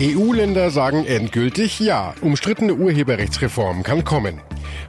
[0.00, 2.14] EU-Länder sagen endgültig Ja.
[2.20, 4.40] Umstrittene Urheberrechtsreform kann kommen.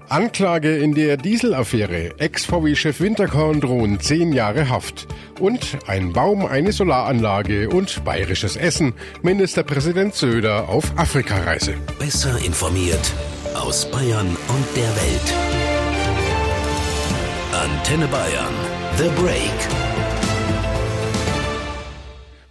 [0.10, 2.20] Anklage in der Dieselaffäre.
[2.20, 5.08] Ex-VW-Chef Winterkorn drohen zehn Jahre Haft.
[5.40, 8.94] Und ein Baum, eine Solaranlage und bayerisches Essen.
[9.22, 11.76] Ministerpräsident Söder auf Afrikareise.
[12.00, 13.14] Besser informiert
[13.54, 15.34] aus Bayern und der Welt.
[17.54, 18.54] Antenne Bayern.
[18.98, 19.85] The Break.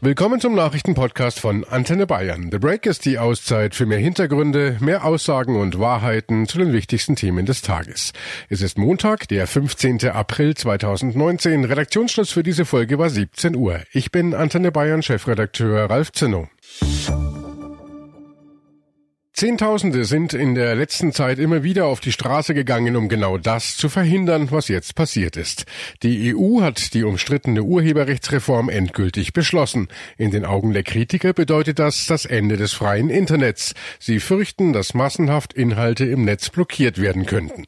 [0.05, 2.50] Willkommen zum Nachrichtenpodcast von Antenne Bayern.
[2.53, 7.17] The Break ist die Auszeit für mehr Hintergründe, mehr Aussagen und Wahrheiten zu den wichtigsten
[7.17, 8.13] Themen des Tages.
[8.50, 10.11] Es ist Montag, der 15.
[10.11, 11.64] April 2019.
[11.64, 13.80] Redaktionsschluss für diese Folge war 17 Uhr.
[13.93, 16.49] Ich bin Antenne Bayern Chefredakteur Ralf Zinno.
[19.36, 23.76] Zehntausende sind in der letzten Zeit immer wieder auf die Straße gegangen, um genau das
[23.76, 25.66] zu verhindern, was jetzt passiert ist.
[26.04, 29.88] Die EU hat die umstrittene Urheberrechtsreform endgültig beschlossen.
[30.18, 33.74] In den Augen der Kritiker bedeutet das das Ende des freien Internets.
[33.98, 37.64] Sie fürchten, dass massenhaft Inhalte im Netz blockiert werden könnten.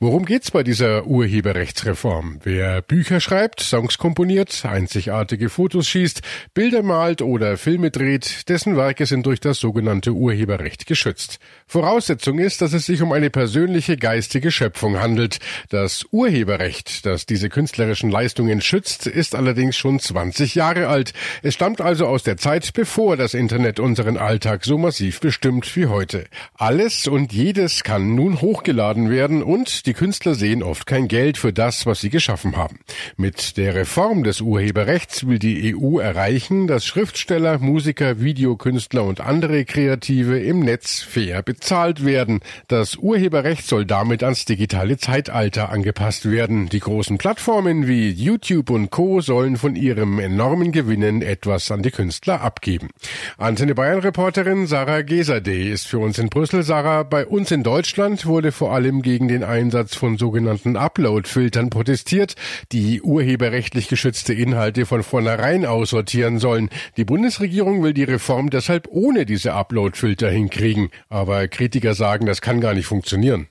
[0.00, 2.38] Worum geht's bei dieser Urheberrechtsreform?
[2.42, 6.22] Wer Bücher schreibt, Songs komponiert, einzigartige Fotos schießt,
[6.54, 11.40] Bilder malt oder Filme dreht, dessen Werke sind durch das sogenannte Urheberrecht geschützt geschützt.
[11.66, 15.38] Voraussetzung ist, dass es sich um eine persönliche geistige Schöpfung handelt.
[15.70, 21.12] Das Urheberrecht, das diese künstlerischen Leistungen schützt, ist allerdings schon 20 Jahre alt.
[21.42, 25.86] Es stammt also aus der Zeit, bevor das Internet unseren Alltag so massiv bestimmt wie
[25.86, 26.26] heute.
[26.54, 31.52] Alles und jedes kann nun hochgeladen werden und die Künstler sehen oft kein Geld für
[31.52, 32.80] das, was sie geschaffen haben.
[33.16, 39.64] Mit der Reform des Urheberrechts will die EU erreichen, dass Schriftsteller, Musiker, Videokünstler und andere
[39.64, 42.40] Kreative im Netz fair bezahlt werden.
[42.68, 46.68] Das Urheberrecht soll damit ans digitale Zeitalter angepasst werden.
[46.68, 49.20] Die großen Plattformen wie YouTube und Co.
[49.20, 52.90] sollen von ihrem enormen Gewinnen etwas an die Künstler abgeben.
[53.38, 56.62] Antenne Bayern Reporterin Sarah Gesade ist für uns in Brüssel.
[56.62, 62.34] Sarah, bei uns in Deutschland wurde vor allem gegen den Einsatz von sogenannten Upload-Filtern protestiert,
[62.72, 66.68] die urheberrechtlich geschützte Inhalte von vornherein aussortieren sollen.
[66.96, 72.60] Die Bundesregierung will die Reform deshalb ohne diese Upload-Filter hinkriegen Aber Kritiker sagen, das kann
[72.60, 73.48] gar nicht funktionieren.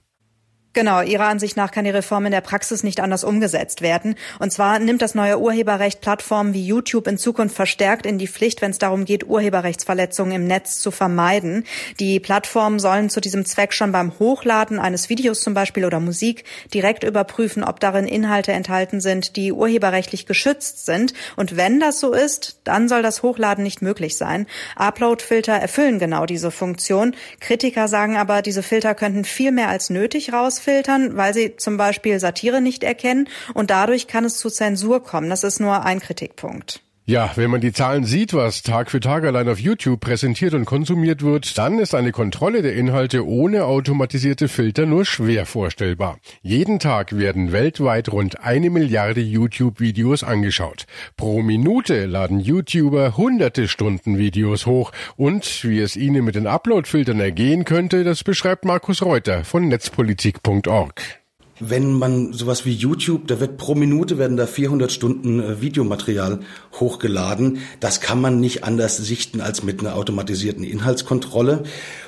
[0.73, 4.15] Genau, Ihrer Ansicht nach kann die Reform in der Praxis nicht anders umgesetzt werden.
[4.39, 8.61] Und zwar nimmt das neue Urheberrecht Plattformen wie YouTube in Zukunft verstärkt in die Pflicht,
[8.61, 11.65] wenn es darum geht, Urheberrechtsverletzungen im Netz zu vermeiden.
[11.99, 16.45] Die Plattformen sollen zu diesem Zweck schon beim Hochladen eines Videos zum Beispiel oder Musik
[16.73, 21.13] direkt überprüfen, ob darin Inhalte enthalten sind, die urheberrechtlich geschützt sind.
[21.35, 24.47] Und wenn das so ist, dann soll das Hochladen nicht möglich sein.
[24.77, 27.13] Upload-Filter erfüllen genau diese Funktion.
[27.41, 31.77] Kritiker sagen aber, diese Filter könnten viel mehr als nötig raus rausfiltern, weil sie zum
[31.77, 35.29] Beispiel Satire nicht erkennen und dadurch kann es zu Zensur kommen.
[35.29, 36.81] Das ist nur ein Kritikpunkt.
[37.07, 40.65] Ja, wenn man die Zahlen sieht, was Tag für Tag allein auf YouTube präsentiert und
[40.65, 46.19] konsumiert wird, dann ist eine Kontrolle der Inhalte ohne automatisierte Filter nur schwer vorstellbar.
[46.43, 50.85] Jeden Tag werden weltweit rund eine Milliarde YouTube-Videos angeschaut.
[51.17, 57.19] Pro Minute laden YouTuber hunderte Stunden Videos hoch und wie es ihnen mit den Upload-Filtern
[57.19, 61.20] ergehen könnte, das beschreibt Markus Reuter von netzpolitik.org
[61.61, 66.39] wenn man sowas wie YouTube, da wird pro Minute werden da 400 Stunden äh, Videomaterial
[66.79, 67.59] hochgeladen.
[67.79, 71.63] Das kann man nicht anders sichten als mit einer automatisierten Inhaltskontrolle.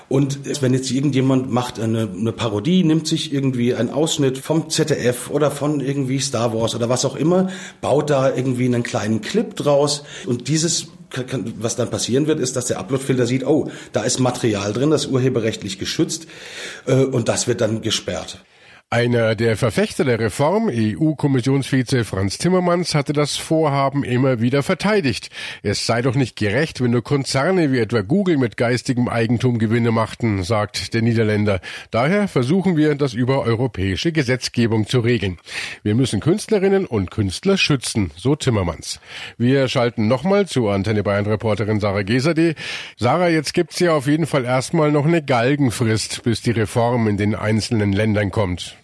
[0.09, 5.29] Und wenn jetzt irgendjemand macht eine, eine Parodie, nimmt sich irgendwie einen Ausschnitt vom ZDF
[5.29, 7.49] oder von irgendwie Star Wars oder was auch immer,
[7.81, 10.87] baut da irgendwie einen kleinen Clip draus und dieses
[11.59, 15.05] was dann passieren wird, ist, dass der Uploadfilter sieht, oh, da ist Material drin, das
[15.05, 16.25] urheberrechtlich geschützt,
[16.87, 18.43] äh, und das wird dann gesperrt.
[18.93, 25.31] Einer der Verfechter der Reform, EU-Kommissionsvize Franz Timmermans, hatte das Vorhaben immer wieder verteidigt.
[25.63, 29.89] Es sei doch nicht gerecht, wenn nur Konzerne wie etwa Google mit geistigem Eigentum Gewinne
[29.89, 31.59] machten, sagt der Niederländer.
[31.89, 35.39] Daher versuchen wir, das über europäische Gesetzgebung zu regeln.
[35.81, 38.99] Wir müssen Künstlerinnen und Künstler schützen, so Timmermans.
[39.39, 42.53] Wir schalten nochmal zu Antenne Bayern Reporterin Sarah Gesade.
[42.97, 47.17] Sarah, jetzt gibt's ja auf jeden Fall erstmal noch eine Galgenfrist, bis die Reform in
[47.17, 48.82] den einzelnen Ländern kommt.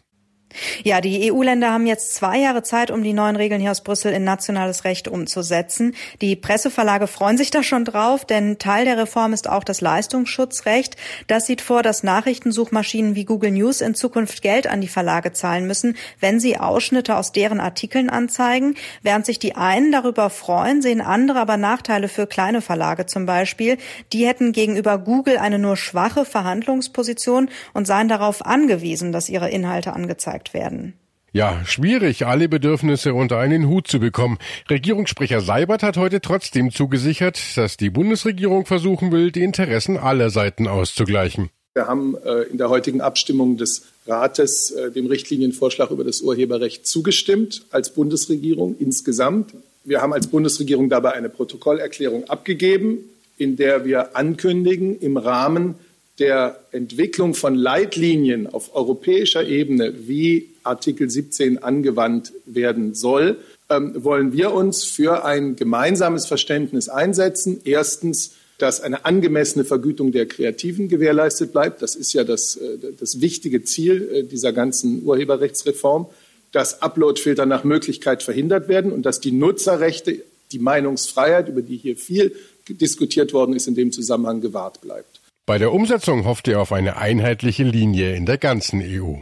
[0.84, 4.14] Ja, die EU-Länder haben jetzt zwei Jahre Zeit, um die neuen Regeln hier aus Brüssel
[4.14, 5.96] in nationales Recht umzusetzen.
[6.22, 10.96] Die Presseverlage freuen sich da schon drauf, denn Teil der Reform ist auch das Leistungsschutzrecht.
[11.28, 15.68] Das sieht vor, dass Nachrichtensuchmaschinen wie Google News in Zukunft Geld an die Verlage zahlen
[15.68, 18.76] müssen, wenn sie Ausschnitte aus deren Artikeln anzeigen.
[19.04, 23.78] Während sich die einen darüber freuen, sehen andere aber Nachteile für kleine Verlage zum Beispiel.
[24.14, 29.94] Die hätten gegenüber Google eine nur schwache Verhandlungsposition und seien darauf angewiesen, dass ihre Inhalte
[29.94, 30.94] angezeigt werden.
[31.32, 34.40] Ja, schwierig, alle Bedürfnisse unter einen Hut zu bekommen.
[34.70, 40.68] Regierungssprecher Seibert hat heute trotzdem zugesichert, dass die Bundesregierung versuchen will, die Interessen aller Seiten
[40.68, 41.50] auszugleichen.
[41.76, 46.88] Wir haben äh, in der heutigen Abstimmung des Rates äh, dem Richtlinienvorschlag über das Urheberrecht
[46.88, 49.54] zugestimmt als Bundesregierung insgesamt.
[49.84, 52.98] Wir haben als Bundesregierung dabei eine Protokollerklärung abgegeben,
[53.38, 55.76] in der wir ankündigen, im Rahmen
[56.20, 63.38] der Entwicklung von Leitlinien auf europäischer Ebene, wie Artikel 17 angewandt werden soll,
[63.70, 67.62] ähm, wollen wir uns für ein gemeinsames Verständnis einsetzen.
[67.64, 71.82] Erstens, dass eine angemessene Vergütung der Kreativen gewährleistet bleibt.
[71.82, 76.08] Das ist ja das, äh, das wichtige Ziel äh, dieser ganzen Urheberrechtsreform,
[76.52, 81.96] dass Uploadfilter nach Möglichkeit verhindert werden und dass die Nutzerrechte, die Meinungsfreiheit, über die hier
[81.96, 82.36] viel
[82.68, 85.19] diskutiert worden ist, in dem Zusammenhang gewahrt bleibt.
[85.50, 89.16] Bei der Umsetzung hofft er auf eine einheitliche Linie in der ganzen EU.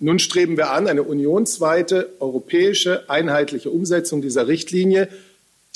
[0.00, 5.08] Nun streben wir an, eine unionsweite europäische einheitliche Umsetzung dieser Richtlinie,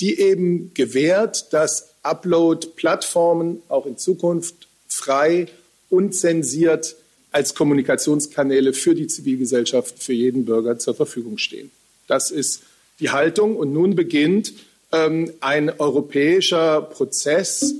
[0.01, 5.47] die eben gewährt, dass Upload-Plattformen auch in Zukunft frei,
[5.89, 6.97] unzensiert
[7.31, 11.71] als Kommunikationskanäle für die Zivilgesellschaft, für jeden Bürger zur Verfügung stehen.
[12.07, 12.63] Das ist
[12.99, 13.55] die Haltung.
[13.55, 14.51] Und nun beginnt
[14.91, 17.73] ähm, ein europäischer Prozess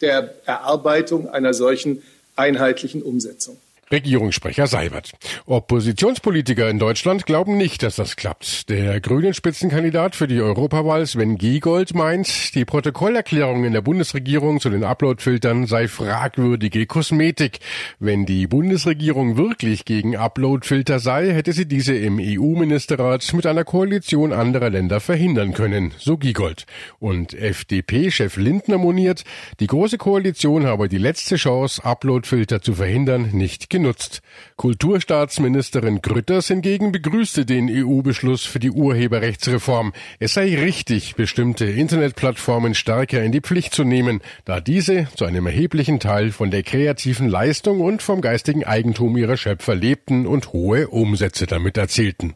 [0.00, 2.02] der Erarbeitung einer solchen
[2.36, 3.58] einheitlichen Umsetzung.
[3.90, 5.12] Regierungssprecher Seibert.
[5.46, 8.68] Oppositionspolitiker in Deutschland glauben nicht, dass das klappt.
[8.68, 14.70] Der grünen Spitzenkandidat für die Europawahl Sven Giegold meint, die Protokollerklärung in der Bundesregierung zu
[14.70, 17.60] den Uploadfiltern sei fragwürdige Kosmetik.
[18.00, 24.32] Wenn die Bundesregierung wirklich gegen Uploadfilter sei, hätte sie diese im EU-Ministerrat mit einer Koalition
[24.32, 26.66] anderer Länder verhindern können, so Giegold.
[26.98, 29.22] Und FDP-Chef Lindner moniert,
[29.60, 34.22] die Große Koalition habe die letzte Chance, Uploadfilter zu verhindern, nicht genutzt.
[34.56, 39.92] Kulturstaatsministerin Grütters hingegen begrüßte den EU-Beschluss für die Urheberrechtsreform.
[40.18, 45.46] Es sei richtig, bestimmte Internetplattformen stärker in die Pflicht zu nehmen, da diese zu einem
[45.46, 50.88] erheblichen Teil von der kreativen Leistung und vom geistigen Eigentum ihrer Schöpfer lebten und hohe
[50.88, 52.34] Umsätze damit erzielten.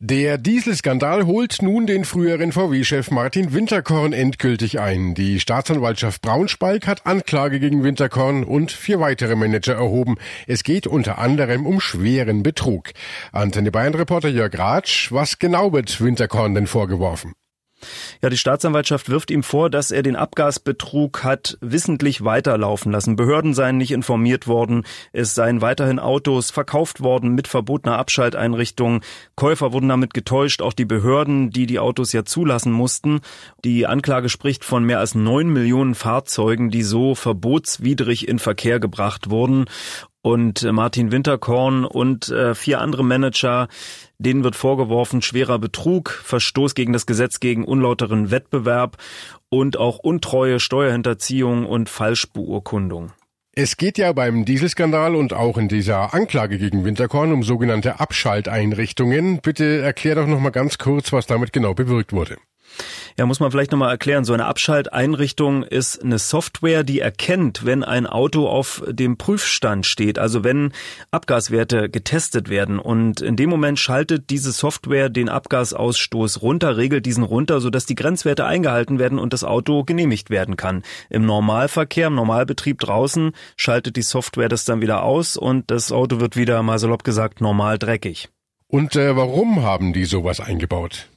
[0.00, 5.16] Der Dieselskandal holt nun den früheren VW-Chef Martin Winterkorn endgültig ein.
[5.16, 10.14] Die Staatsanwaltschaft Braunschweig hat Anklage gegen Winterkorn und vier weitere Manager erhoben.
[10.46, 12.90] Es geht unter anderem um schweren Betrug.
[13.32, 17.32] Antenne Bayern-Reporter Jörg Ratsch, was genau wird Winterkorn denn vorgeworfen?
[18.22, 23.16] Ja, die Staatsanwaltschaft wirft ihm vor, dass er den Abgasbetrug hat wissentlich weiterlaufen lassen.
[23.16, 24.84] Behörden seien nicht informiert worden.
[25.12, 29.02] Es seien weiterhin Autos verkauft worden mit verbotener Abschalteinrichtung.
[29.36, 33.20] Käufer wurden damit getäuscht, auch die Behörden, die die Autos ja zulassen mussten.
[33.64, 39.30] Die Anklage spricht von mehr als neun Millionen Fahrzeugen, die so verbotswidrig in Verkehr gebracht
[39.30, 39.66] wurden
[40.28, 43.66] und Martin Winterkorn und äh, vier andere Manager,
[44.18, 48.98] denen wird vorgeworfen schwerer Betrug, Verstoß gegen das Gesetz gegen unlauteren Wettbewerb
[49.48, 53.12] und auch Untreue, Steuerhinterziehung und Falschbeurkundung.
[53.54, 59.40] Es geht ja beim Dieselskandal und auch in dieser Anklage gegen Winterkorn um sogenannte Abschalteinrichtungen.
[59.40, 62.36] Bitte erklär doch noch mal ganz kurz, was damit genau bewirkt wurde.
[63.16, 64.24] Ja, muss man vielleicht nochmal erklären.
[64.24, 70.18] So eine Abschalteinrichtung ist eine Software, die erkennt, wenn ein Auto auf dem Prüfstand steht,
[70.18, 70.72] also wenn
[71.10, 72.78] Abgaswerte getestet werden.
[72.78, 77.96] Und in dem Moment schaltet diese Software den Abgasausstoß runter, regelt diesen runter, sodass die
[77.96, 80.82] Grenzwerte eingehalten werden und das Auto genehmigt werden kann.
[81.10, 86.20] Im Normalverkehr, im Normalbetrieb draußen schaltet die Software das dann wieder aus und das Auto
[86.20, 88.28] wird wieder, mal salopp gesagt, normal dreckig.
[88.68, 91.08] Und äh, warum haben die sowas eingebaut?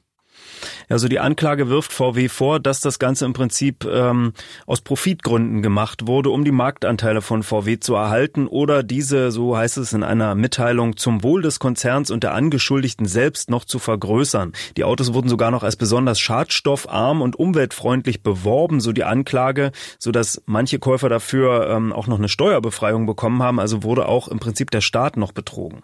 [0.90, 4.34] Also die Anklage wirft VW vor, dass das Ganze im Prinzip ähm,
[4.66, 9.78] aus Profitgründen gemacht wurde, um die Marktanteile von VW zu erhalten oder diese, so heißt
[9.78, 14.54] es in einer Mitteilung, zum Wohl des Konzerns und der Angeschuldigten selbst noch zu vergrößern.
[14.78, 20.12] Die Autos wurden sogar noch als besonders schadstoffarm und umweltfreundlich beworben, so die Anklage, so
[20.12, 23.60] dass manche Käufer dafür ähm, auch noch eine Steuerbefreiung bekommen haben.
[23.60, 25.84] Also wurde auch im Prinzip der Staat noch betrogen.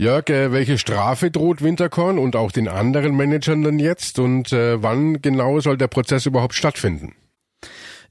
[0.00, 4.82] Jörg, äh, welche Strafe droht Winterkorn und auch den anderen Managern denn jetzt und äh,
[4.82, 7.14] wann genau soll der Prozess überhaupt stattfinden?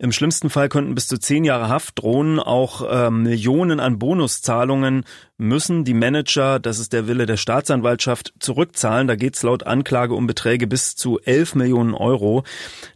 [0.01, 2.39] Im schlimmsten Fall könnten bis zu zehn Jahre Haft drohen.
[2.39, 5.03] Auch äh, Millionen an Bonuszahlungen
[5.37, 9.09] müssen die Manager, das ist der Wille der Staatsanwaltschaft, zurückzahlen.
[9.09, 12.43] Da geht es laut Anklage um Beträge bis zu elf Millionen Euro.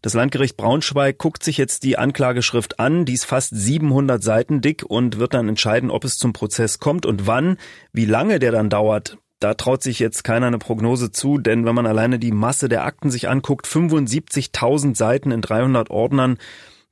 [0.01, 3.03] Das Landgericht Braunschweig guckt sich jetzt die Anklageschrift an.
[3.03, 7.05] Die ist fast 700 Seiten dick und wird dann entscheiden, ob es zum Prozess kommt
[7.05, 7.57] und wann.
[7.91, 11.75] Wie lange der dann dauert, da traut sich jetzt keiner eine Prognose zu, denn wenn
[11.75, 16.37] man alleine die Masse der Akten sich anguckt, 75.000 Seiten in 300 Ordnern,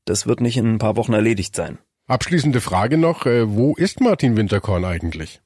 [0.05, 1.79] das wird nicht in ein paar Wochen erledigt sein.
[2.07, 5.41] Abschließende Frage noch, äh, wo ist Martin Winterkorn eigentlich?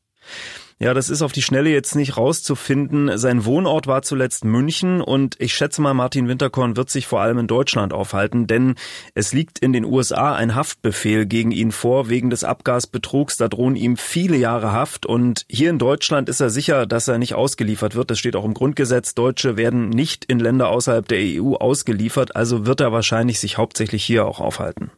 [0.77, 3.17] Ja, das ist auf die Schnelle jetzt nicht rauszufinden.
[3.17, 7.38] Sein Wohnort war zuletzt München und ich schätze mal, Martin Winterkorn wird sich vor allem
[7.38, 8.75] in Deutschland aufhalten, denn
[9.13, 13.38] es liegt in den USA ein Haftbefehl gegen ihn vor wegen des Abgasbetrugs.
[13.38, 17.20] Da drohen ihm viele Jahre Haft und hier in Deutschland ist er sicher, dass er
[17.20, 18.12] nicht ausgeliefert wird.
[18.12, 19.15] Das steht auch im Grundgesetz.
[19.15, 24.03] Deutsche werden nicht in Länder außerhalb der EU ausgeliefert, also wird er wahrscheinlich sich hauptsächlich
[24.03, 24.91] hier auch aufhalten.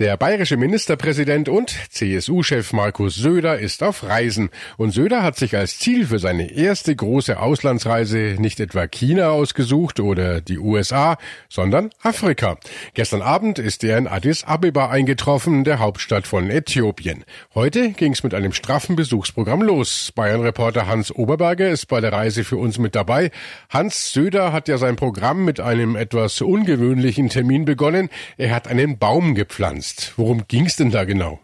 [0.00, 4.48] Der bayerische Ministerpräsident und CSU-Chef Markus Söder ist auf Reisen.
[4.78, 10.00] Und Söder hat sich als Ziel für seine erste große Auslandsreise nicht etwa China ausgesucht
[10.00, 11.18] oder die USA,
[11.50, 12.56] sondern Afrika.
[12.94, 17.26] Gestern Abend ist er in Addis Abeba eingetroffen, der Hauptstadt von Äthiopien.
[17.54, 20.12] Heute ging es mit einem straffen Besuchsprogramm los.
[20.14, 23.30] Bayern-Reporter Hans Oberberger ist bei der Reise für uns mit dabei.
[23.68, 28.08] Hans Söder hat ja sein Programm mit einem etwas ungewöhnlichen Termin begonnen.
[28.38, 30.14] Er hat einen Baum gepflanzt jetzt.
[30.16, 31.40] Worum ging es denn da genau?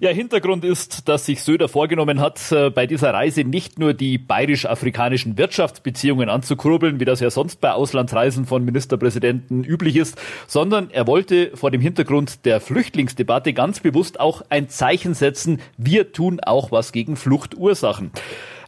[0.00, 4.16] Ja, Hintergrund ist, dass sich Söder vorgenommen hat, äh, bei dieser Reise nicht nur die
[4.16, 11.06] bayerisch-afrikanischen Wirtschaftsbeziehungen anzukurbeln, wie das ja sonst bei Auslandsreisen von Ministerpräsidenten üblich ist, sondern er
[11.06, 16.72] wollte vor dem Hintergrund der Flüchtlingsdebatte ganz bewusst auch ein Zeichen setzen, wir tun auch
[16.72, 18.10] was gegen Fluchtursachen.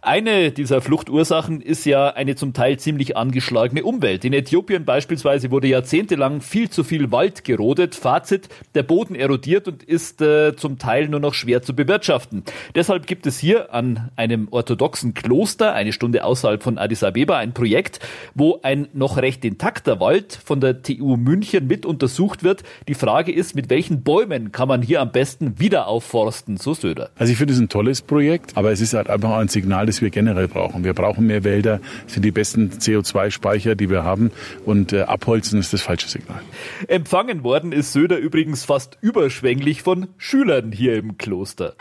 [0.05, 4.27] Eine dieser Fluchtursachen ist ja eine zum Teil ziemlich angeschlagene Umwelt.
[4.27, 7.95] In Äthiopien beispielsweise wurde jahrzehntelang viel zu viel Wald gerodet.
[7.95, 12.43] Fazit, der Boden erodiert und ist äh, zum Teil nur noch schwer zu bewirtschaften.
[12.75, 17.55] Deshalb gibt es hier an einem orthodoxen Kloster, eine Stunde außerhalb von Addis Abeba, ein
[17.55, 18.01] Projekt,
[18.35, 22.63] wo ein noch recht intakter Wald von der TU München mit untersucht wird.
[22.89, 27.09] Die Frage ist, mit welchen Bäumen kann man hier am besten wieder aufforsten, so Söder.
[27.17, 30.03] Also ich finde es ein tolles Projekt, aber es ist halt einfach ein Signal das
[30.03, 30.83] wir generell brauchen.
[30.83, 34.33] Wir brauchen mehr Wälder, sind die besten CO2-Speicher, die wir haben
[34.65, 36.41] und äh, abholzen ist das falsche Signal.
[36.89, 41.75] Empfangen worden ist Söder übrigens fast überschwänglich von Schülern hier im Kloster.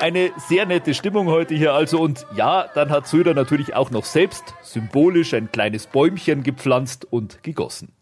[0.00, 4.04] Eine sehr nette Stimmung heute hier also und ja, dann hat Söder natürlich auch noch
[4.04, 7.92] selbst symbolisch ein kleines Bäumchen gepflanzt und gegossen.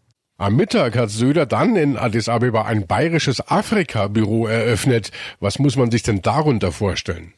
[0.43, 5.11] Am Mittag hat Söder dann in Addis Abeba ein bayerisches Afrika-Büro eröffnet.
[5.39, 7.33] Was muss man sich denn darunter vorstellen?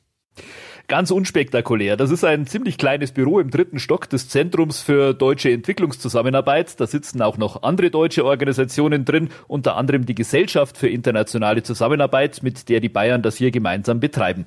[0.87, 1.97] Ganz unspektakulär.
[1.97, 6.79] Das ist ein ziemlich kleines Büro im dritten Stock des Zentrums für deutsche Entwicklungszusammenarbeit.
[6.79, 12.41] Da sitzen auch noch andere deutsche Organisationen drin, unter anderem die Gesellschaft für internationale Zusammenarbeit,
[12.41, 14.45] mit der die Bayern das hier gemeinsam betreiben.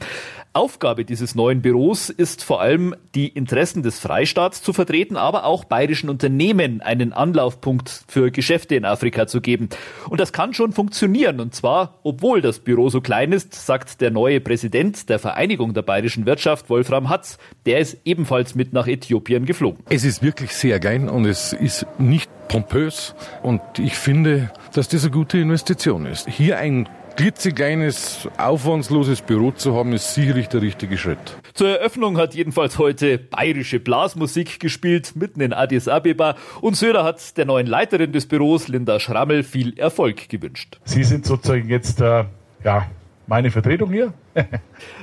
[0.59, 5.63] Aufgabe dieses neuen Büros ist vor allem, die Interessen des Freistaats zu vertreten, aber auch
[5.65, 9.69] bayerischen Unternehmen einen Anlaufpunkt für Geschäfte in Afrika zu geben.
[10.11, 11.39] Und das kann schon funktionieren.
[11.39, 15.83] Und zwar, obwohl das Büro so klein ist, sagt der neue Präsident der Vereinigung der
[15.83, 17.39] bayerischen Wirtschaft, Wolfram Hatz.
[17.65, 19.85] Der ist ebenfalls mit nach Äthiopien geflogen.
[19.89, 23.15] Es ist wirklich sehr geil und es ist nicht pompös.
[23.45, 26.29] Und ich finde, dass das eine gute Investition ist.
[26.29, 26.89] Hier ein
[27.19, 31.19] klitzekleines, aufwandsloses Büro zu haben, ist sicherlich der richtige Schritt.
[31.53, 36.37] Zur Eröffnung hat jedenfalls heute bayerische Blasmusik gespielt, mitten in Addis Abeba.
[36.61, 40.79] Und Söder hat der neuen Leiterin des Büros, Linda Schrammel, viel Erfolg gewünscht.
[40.85, 42.25] Sie sind sozusagen jetzt, äh,
[42.63, 42.87] ja,
[43.27, 44.15] meine Vertretung hier.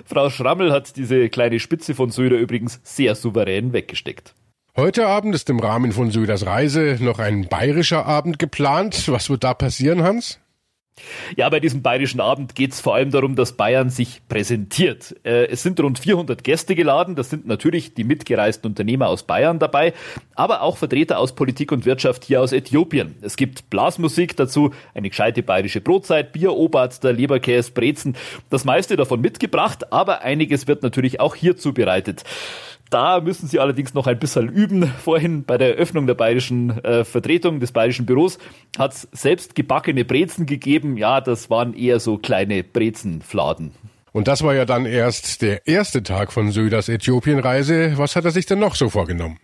[0.06, 4.34] Frau Schrammel hat diese kleine Spitze von Söder übrigens sehr souverän weggesteckt.
[4.78, 9.04] Heute Abend ist im Rahmen von Söders Reise noch ein bayerischer Abend geplant.
[9.10, 10.40] Was wird da passieren, Hans?
[11.36, 15.16] Ja, bei diesem bayerischen Abend geht es vor allem darum, dass Bayern sich präsentiert.
[15.24, 17.16] Äh, es sind rund 400 Gäste geladen.
[17.16, 19.94] Das sind natürlich die mitgereisten Unternehmer aus Bayern dabei,
[20.36, 23.16] aber auch Vertreter aus Politik und Wirtschaft hier aus Äthiopien.
[23.22, 28.16] Es gibt Blasmusik dazu, eine gescheite bayerische Brotzeit, Bier, Oberster, Leberkäse, Brezen.
[28.50, 32.24] Das meiste davon mitgebracht, aber einiges wird natürlich auch hier zubereitet.
[32.90, 34.86] Da müssen sie allerdings noch ein bisschen üben.
[34.88, 38.38] Vorhin bei der Eröffnung der bayerischen äh, Vertretung des bayerischen Büros
[38.78, 40.98] hat es selbst gebackene Brezen gegeben.
[40.98, 43.72] Ja, das waren eher so kleine Brezenfladen.
[44.12, 47.98] Und das war ja dann erst der erste Tag von Söders Äthiopienreise.
[47.98, 49.40] Was hat er sich denn noch so vorgenommen?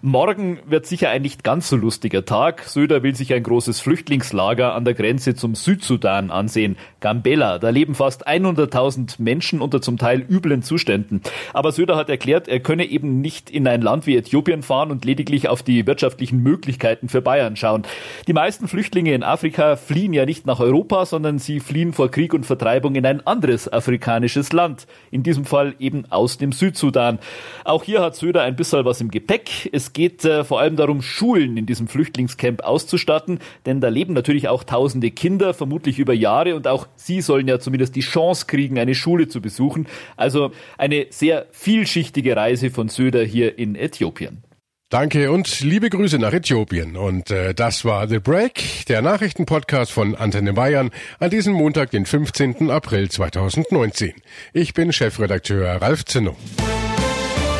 [0.00, 2.62] Morgen wird sicher ein nicht ganz so lustiger Tag.
[2.62, 6.76] Söder will sich ein großes Flüchtlingslager an der Grenze zum Südsudan ansehen.
[7.00, 11.20] Gambella, da leben fast 100.000 Menschen unter zum Teil üblen Zuständen.
[11.52, 15.04] Aber Söder hat erklärt, er könne eben nicht in ein Land wie Äthiopien fahren und
[15.04, 17.82] lediglich auf die wirtschaftlichen Möglichkeiten für Bayern schauen.
[18.28, 22.34] Die meisten Flüchtlinge in Afrika fliehen ja nicht nach Europa, sondern sie fliehen vor Krieg
[22.34, 24.86] und Vertreibung in ein anderes afrikanisches Land.
[25.10, 27.18] In diesem Fall eben aus dem Südsudan.
[27.64, 29.68] Auch hier hat Söder ein bisschen was im Gepäck.
[29.88, 34.46] Es geht äh, vor allem darum, Schulen in diesem Flüchtlingscamp auszustatten, denn da leben natürlich
[34.46, 38.78] auch tausende Kinder, vermutlich über Jahre, und auch sie sollen ja zumindest die Chance kriegen,
[38.78, 39.86] eine Schule zu besuchen.
[40.18, 44.42] Also eine sehr vielschichtige Reise von Söder hier in Äthiopien.
[44.90, 46.98] Danke und liebe Grüße nach Äthiopien.
[46.98, 52.04] Und äh, das war The Break, der Nachrichtenpodcast von Antenne Bayern an diesem Montag, den
[52.04, 52.70] 15.
[52.70, 54.12] April 2019.
[54.52, 56.36] Ich bin Chefredakteur Ralf Zinno.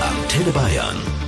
[0.02, 1.27] Antenne Bayern.